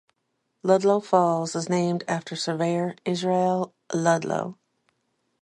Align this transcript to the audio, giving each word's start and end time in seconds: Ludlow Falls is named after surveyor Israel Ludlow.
Ludlow 0.63 0.99
Falls 0.99 1.55
is 1.55 1.69
named 1.69 2.03
after 2.07 2.35
surveyor 2.35 2.95
Israel 3.05 3.71
Ludlow. 3.93 4.57